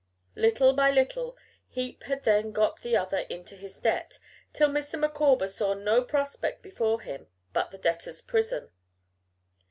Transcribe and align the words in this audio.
Little 0.35 0.73
by 0.73 0.89
little 0.89 1.37
Heep 1.67 2.01
had 2.05 2.23
then 2.23 2.51
got 2.53 2.81
the 2.81 2.97
other 2.97 3.19
into 3.29 3.55
his 3.55 3.77
debt, 3.79 4.17
till 4.51 4.67
Mr. 4.67 4.99
Micawber 4.99 5.45
saw 5.47 5.75
no 5.75 6.01
prospect 6.03 6.63
before 6.63 7.01
him 7.01 7.27
but 7.53 7.69
the 7.69 7.77
debtors' 7.77 8.23
prison. 8.23 8.71